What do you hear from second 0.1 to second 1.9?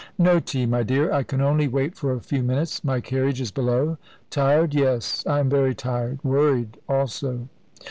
"No tea, my dear. I can only